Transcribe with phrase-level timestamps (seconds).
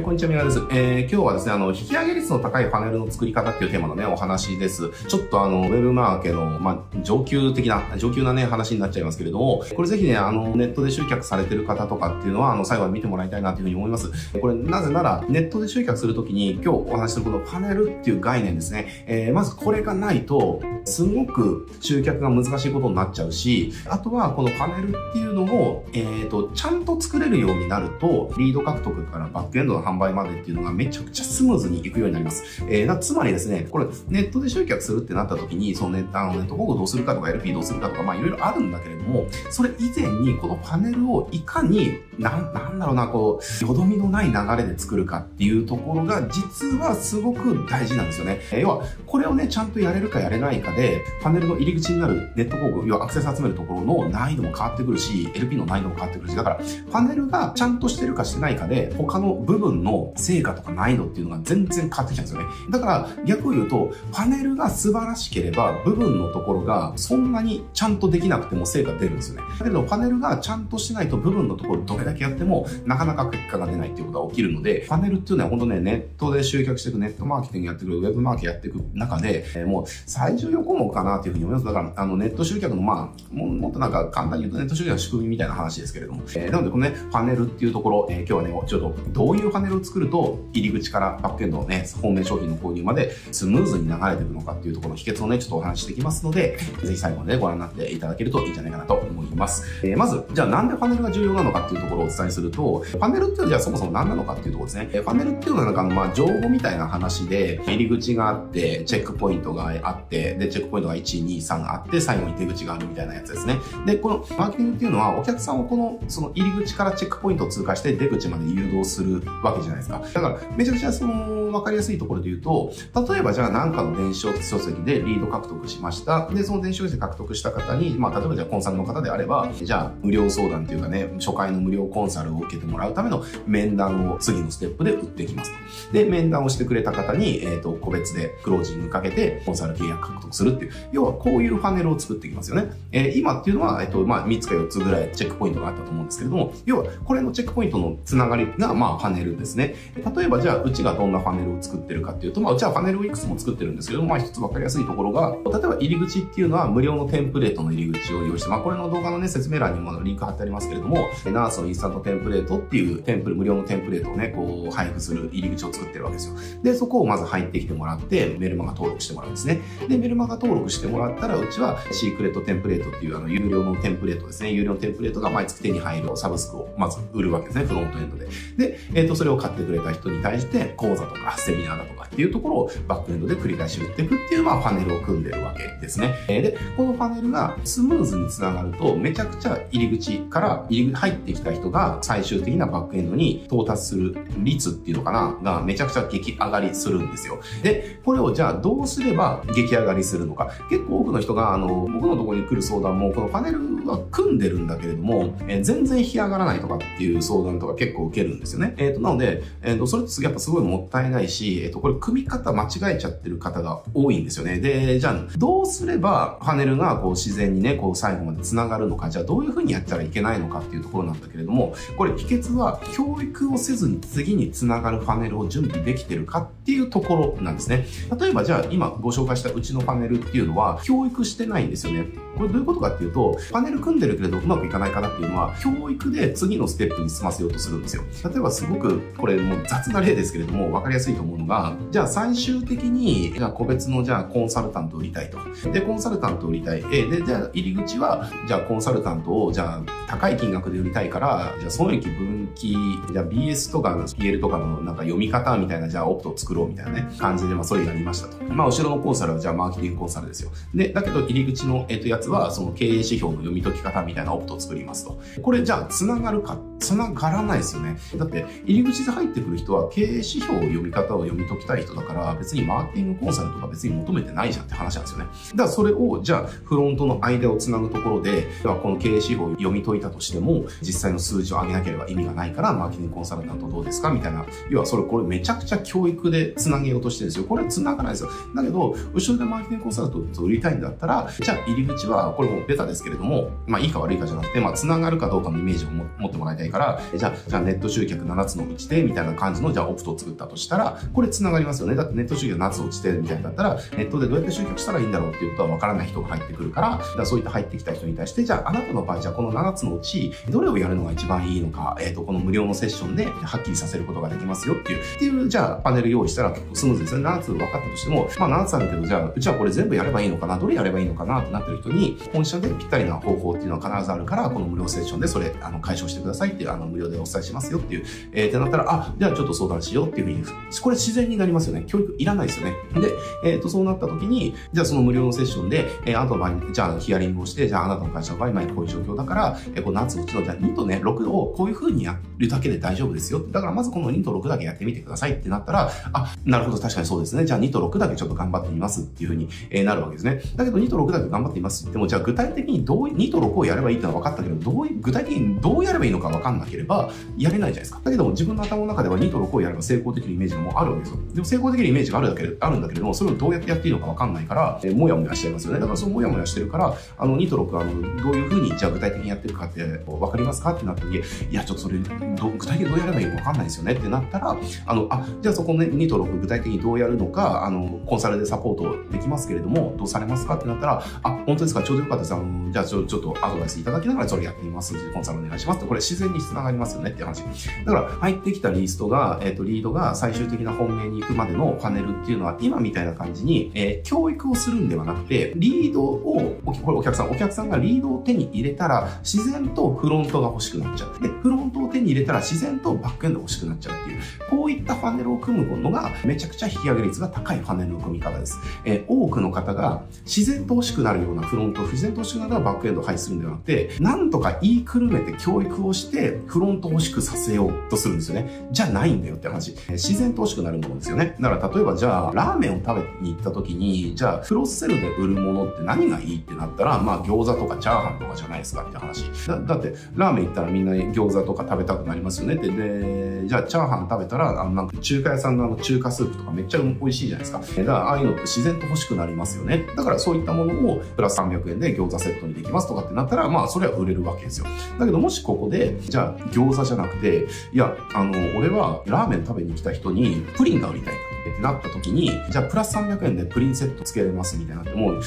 [0.00, 0.58] はい、こんにちは、みなです。
[0.70, 4.88] えー、今日はですね、あの、引き上げ率の高いパネルの作り方っていうテーマのね、お話です。
[5.08, 14.10] ちょっとあの、ウェブマーケの、まあ、上級的な、上級なね、話になっちゃいますけれども、これぜひね、あの、ネットで集客されてる方とかっていうのは、あの、最後まで見てもらいたいなというふうに思います。
[14.40, 19.04] これ、なぜなら、ネットで集客するときに、今日お話しするこのパネルっていう概念ですね。
[19.06, 32.64] えー、まずこれがないと、すごく集客が難しいことになっちゃうし、あとはこのパネルっていうのを、えっ、ー、と、ちゃんと作れるようになると、リード獲得からバックエンドの販売までっていうのがめちゃくちゃスムーズにいくようになります。
[32.68, 48.40] えー、つまりですね、これネットで集客するってなった時に、そのネット、あのネット広告どうするかとか LP どうするかとか、まあいろいろあるんだけれども、それ以前にこのパネルをいかに、な、なんだろうな、こう、よどみのない流れで作るかっていうところが実はすごく大事なんですよね。
[48.52, 62.46] えー、要は、これをね、ちゃんとやれるかやれないかで、でパネルの入り口になるネット広告、要はアクセス集めるところの難易度も変わってくるし、LP の難易度も変わってくるし、だから、パネルがちゃんとしてるかしてないかで、他の部分の成果とか難易度っていうのが全然変わってきちゃうんですよね。
[62.70, 69.42] だから逆を言うと、パネルが素晴らしければ、部分のところがそんなにちゃんとできなくても成果出るんですよね。
[69.58, 81.66] だけどパネルがちゃんとしないと部分のところどれだけやってもなかなか結果が出ないっていうことが起きるので、パネルっていうのは本当ね、ネットで集客していく、ネットマーケティングやっていく、ウェブマーケやっていく中で、えー、もう最重要項目かなっていうふうに思います。
[81.66, 99.64] だから、あのネット集客のまあ、もっとなんか簡単に言うとネット集客の仕組みみたいな話ですけれども、えー、なのでこのね、パネルっていうところ、えー、今日はね、ちょっとどういうパネルを作ると入り口からバックエンドのね、方面商品の購入までスムーズに流れていくのかっていうところの秘訣をね、ちょっとお話ししていきますので、ぜひ最後までご覧になっていただけるといいんじゃないかなと思います。
[99.82, 104.90] えー、まず、じゃあなんでパネルが重要なのかっていうところをお伝えすると、パネルっていうのはじゃあそもそも何なのかっていうところですね。
[104.92, 113.56] えー、パネルっていうのはなんかまあ、情報みたいな話で、入り口があって、チェックポイントがあって、で、チェックポイントが1、2、3あって、最後に出口があるみたいなやつですね。
[113.86, 120.00] で、このマーケティングっていうのは、お客さんをこの、その入り口からチェックポイントを通過して出口まで誘導するわけじゃないですか。
[120.12, 122.72] だから、めちゃくちゃその、わかりやすいところで言うと、
[123.08, 126.28] 例えばじゃあ何かの電子書籍でリード獲得しました。
[126.28, 135.52] で、その電子書籍獲得した方に、まあ、例えばじゃあコンサルの方であれば、じゃあ無料相談っていうかね、初回の無料コンサルを受けてもらうための面談を次のステップで打ってきます。
[135.92, 142.72] で、面談をしてくれた方に、えっ、ー、と、個別でクロージングかけてコンサル契約獲得するっていう、要はこういうパネルを作っていきますよね。
[142.92, 149.74] えー、今っていうのは、えっ、と、まあ、3つか4つぐらいチェックポイントがあったと思うんですけれども、要はこれのチェックポイントのつながりが、まあ、パネルですね。
[150.16, 166.34] 例えばじゃあ、うちがどんなパネルを作ってるかっていうと、まあ、うちはパネルをいくつも作ってるんですけど、まあ、一つわかりやすいところが、例えば入り口っていうのは無料のテンプレートの入り口を用意して、まあ、これの動画のね、説明欄にもリンク貼ってありますけれども、ナースのインスタントテンプレートっていうテンプル、無料のテンプレートをね、こう、配布する入り口を作ってるわけですよ。
[166.62, 169.60] で、そこをまず入ってきてもらって、メルマガ登録してもらうんですね。
[169.88, 174.52] で、メルマガ登録してもらったら、うちはシークレットテンプレートっていうあの、有料のテンプレートですね。
[174.52, 177.64] 有料のテンプレートが毎月手に入るサブスクをまず売るわけですね。
[177.64, 178.26] フロントエンドで。
[178.56, 186.14] で、えっ、ー、と、それを買ってくれた人に対して、講座とかセミナーだとかっていうところをバックエンドで繰り返し売っていくっていう、まあ、パネルを組んでるわけですね。
[186.28, 197.40] で、このパネルがスムーズにつながると、めちゃくちゃ入り口から入り入ってきた人が最終的なバックエンドに到達する率っていうのかな、がめちゃくちゃ激上がりするんですよ。
[197.62, 200.50] で、これをじゃあどうすれば激上がりするるのか。
[200.68, 208.74] 結構多くの人が、あの、僕のところに来る相談も、このパネルは組んでるんだけれども、えー、全然引き上がらないとかっていう相談とか結構受けるんですよね。
[208.78, 214.58] えっ、ー、と、なので、えっ、ー、と、それってやっぱすごいもったいないし、えっ、と、これ組み方間違えちゃってる方が多いんですよね。
[214.58, 227.86] で、じゃあ、どうすればパネルがこう自然にね、こう最後まで繋がるのか、じゃあどういうふうにやったらいけないのかっていうところなんだけれども、これ秘訣は教育をせずに次に繋がるパネルを準備できてるかっていうところなんですね。
[228.18, 232.06] 例えばじゃあ今ご紹介したうちのパネルるっていうのは教育してないんですよね。
[232.40, 238.02] これどういうことかっていうと、パネル組んでるけれどうまくいかないかなっていうのは、教育で次のステップに進ませようとするんですよ。
[238.24, 245.38] 例えばすごく、これもう雑な例ですけれども、わかりやすいと思うのが、じゃあ最終的に、じゃあ個別のじゃあコンサルタント売りたいと。
[245.70, 246.82] で、コンサルタント売りたい。
[246.90, 252.74] えで、じゃあ入り口は、じゃあコンサルタントを、じゃあ高い金額で売りたいから、じゃあ損益分岐、
[253.12, 258.42] じゃあ BS とか PL とかのなんか読み方みたいな、じゃあオプト作ろうみたいなね、感じで、まあそれやりましたと。
[258.44, 260.50] まあ後ろのコンサルはじゃあマーケティングコンサルですよ。
[260.74, 265.18] で、だけど入り口の、えっ、と、やつは、その経営指標の読み解き方みたいなオプトを作りますと。
[265.42, 267.98] これじゃあ繋がるかっ繋がらないですよね。
[268.16, 275.26] だって入り口で入ってくる人は経営指標を読み方を読み解きたい人だから別にマーケティングコンサルとか別に求めてないじゃんって話なんですよね。
[275.52, 284.10] だからそれをじゃあフロントの間を繋ぐところで、ではこの経営指標を読み解いたとしても実際の数字を上げなければ意味がないからマーケティングコンサルタントどうですか？
[284.10, 284.44] みたいな。
[284.70, 287.44] 要はそれこれめちゃくちゃ教育で繋げようとしてるんですよ。
[287.44, 288.30] これ繋がないですよ。
[288.54, 301.94] だけど、後ろでマーケティングコンサルタントを売りたいんだったら、じゃあ入り口はこれもベタですけれども、まあいいか悪いかじゃなくて、まあ繋がるかどうかのイメージを持ってもらいたいから、じゃあ、じゃあネット集客7つのうちで、みたいな感じの、じゃあオプトを作ったとしたら、これ繋がりますよね。
[301.94, 317.24] だってネット集客7つのうちで、みたいだったら、ネットでどうやって集客したらいいんだろうっていうことはわからない人が入ってくるから、だそういった入ってきた人に対して、じゃああなたの場合、じゃあこの7つのうち、どれをやるのが一番いいのか、えっ、ー、と、この無料のセッションではっきりさせることができますよっていう、っていう、じゃあパネル用意したら結構スムーズですね。
[317.24, 330.44] 7つ分かったとしても、まあ7つあるけど、じゃあ、うちはこれ全部やればいいのかな、どれやればいいのかなってなってる人に、本社でぴったりな方法っていうのは必ずあるから、この無料セッションでそれ、あの、解消してくださいいう、あの、無料でお伝えしますよっていう、えー、ってなったら、あ、じゃあちょっと相談しようっていうふうに、
[330.82, 331.84] これ自然になりますよね。
[331.86, 332.74] 教育いらないですよね。
[332.94, 333.12] で、
[333.44, 343.40] えっ、ー、と、そうなった時に、じゃあその無料のセッションで、えー、あなたの場合、じゃあヒアリングをして、じゃああなたの会社の場合、今こういう状況だから、えー、この夏うちの、じゃあ2とね、6をこういうふうにやるだけで大丈夫ですよ。
[343.40, 347.44] だからまずこの2と6だけやってみてくださいってなったら、あ、なるほど、確かにそうですね。
[347.44, 350.40] じゃあ2と6だけちょっと頑張ってみますっていうふうに、えー、なるわけですね。
[350.56, 358.00] だけど2と6だけ頑張っていますって言っても、じゃあ具体的にどう、2と6をやればいいってのは分かったけど、どう具体的にどうやればいいのか分かんななければ、やれないじゃないですか。
[358.02, 361.18] だけども自分の頭の中では2と6をやれば成功できるイメージもあるわけですよ。
[361.34, 365.80] でも成功できるイメージがあるだけあるんだけれども、それをどうやってやっていいのか分かんないから、えー、もやもやしちゃいますよね。
[365.80, 374.56] だからそのもやもやしてるから、あの2と6あの、どういうふうにじゃあ具体的にやってるかって分かりますかってなった時に、いや、ちょっとそれ、ど具体的にどうやればいいのか分かんないですよねってなったら、
[374.86, 381.82] あの、あ、じゃあそこね、2と6具体的にどうやるのか、あの、コンサルでサポートできますけれども、どうされますかってなったら、あ、本当ですか？
[381.82, 382.34] ちょうどよかったです。
[382.34, 384.94] あの、じゃあちょちょっとアドバイスいただきながらそれやってみます。
[385.12, 387.42] コンサルお願いしますって、これ自然に繋がりますよねって話。
[387.84, 401.22] だから、入ってきたリストが、えっ、ー、と、リードが最終的な本命に行くまでのパネルっていうのは、今みたいな感じに、えー、教育をするんではなくて、リードを、これお客さん、お客さんがリードを手に入れたら、自然とフロントが欲しくなっちゃう。
[401.22, 404.20] で、フロントを手に入れたら自然とバックエンド欲しくなっちゃうっていう、
[404.50, 408.58] こういったパネルを組むのが、めちゃくちゃ引き上げ率が高いパネルの組み方です。
[408.84, 418.66] えー、多くの方が自然と欲しくなるようなフロント、自然と欲しくなるようなバックエンドを配置するんではなくて、なんとか言いくるめて教育をして、フロント欲しくさせようとするんですよね。
[418.70, 419.74] じゃないんだよって話。
[419.90, 421.36] 自然と欲しくなるものですよね。
[421.40, 429.24] だから例えばじゃあ、ラーメンを食べに行った時に、じゃあ、クロスセルで売るものって何がいいってなったら、まあ餃子とかチャーハンとかじゃないですかって話。
[429.46, 432.70] だだって、ラーメン行ったらみんな餃子とか食べたくなりますよねって。
[432.70, 437.60] で、じゃあチャーハン食べたら、あのなんか中華屋さんのあの中華スープとかめっちゃ美味しいじゃないですか。
[437.60, 439.86] だからああいうのって自然と欲しくなりますよね。
[439.96, 444.66] だからそういったものをプラス300円で餃子セットにできますとかってなったら、まあそれは売れるわけですよ。
[444.98, 455.22] だけどもしここで、じゃあ餃子じゃなくて、いや、あの、俺はラーメン食べに来た人にプリンが売りたいってなった時に、じゃあプラス300円でプリンセットつけれますみたいなってもう、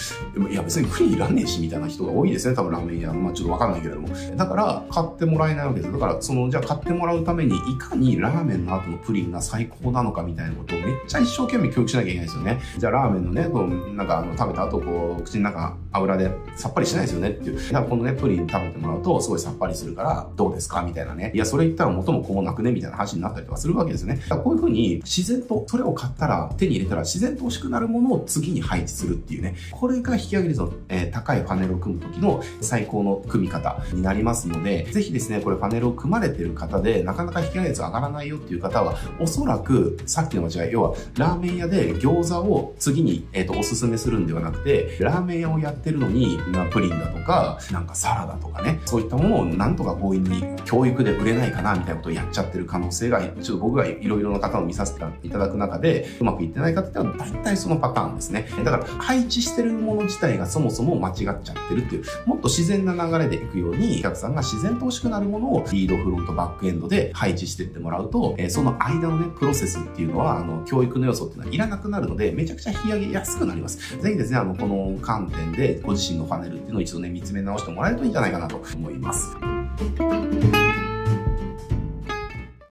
[0.49, 3.13] いや別にプリンいらねえしみたいな人が多いですね、多分ラーメン屋。
[3.13, 4.07] まあちょっとわかんないけれども。
[4.35, 5.91] だから買ってもらえないわけです。
[5.91, 12.59] だからその、じゃあ買ってもらうためにいかにラーメンの後のプリンが最高なのかみたいなことをめっちゃ一生懸命教育しなきゃいけないですよね。
[12.77, 17.57] じゃあラーメンのね、こう、なんかあの食べた後こう、口の中油でさっぱりしないですよねっていう。
[17.57, 21.31] だからこのね、プリン食べてもらうとすごいさっぱりするからどうですかみたいなね。
[21.33, 24.15] いや、それ言ったら元も子もなくねみたいな話になったりとかするわけですよね。
[24.15, 29.55] だからこういうふうに自然とそれを買ったら手に入れたら自然と欲しくなるものを次に配置するっていうね。
[29.71, 58.47] これが引き上げ率の、えー、高いパネルを組む時の最高の組み方になりますので、ぜひですね、これパネルを組まれてる方で、なかなか引き上げ率上がらないよっていう方は、おそらくさっきの間違い、要はラーメン屋で餃子を次に、えーと、おすすめするんではなくて、ラーメン屋をやってるのに、まあ、プリンだとか、なんかサラダとかね、そういったものをなんとか強引に教育で売れないかなみたいなことをやっちゃってる可能性が、ちょっと僕がいろいろな方を見させていただく中で、うまくいってない方ってのは大体そのパターンですね。
[58.63, 73.97] だから配置してるもの自体がそもそも間違っちゃってるっていう、もっと自然な流れでいくように、お客さんが自然と欲しくなるものをリード、フロント、バックエンドで配置してってもらうと、え、その間のね、プロセスっていうのは、あの、教育の要素っていうのはいらなくなるので、めちゃくちゃ引き上げやすくなります。
[73.97, 79.35] ぜひですね、あの、この観点でご自身のパネルっていうのを一度ね、見つめ直してもらえるといいんじゃないかなと思います。